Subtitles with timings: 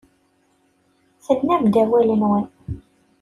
[1.25, 2.45] Tennam-d awal-nwen.